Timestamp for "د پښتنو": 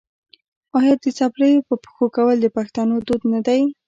2.41-2.95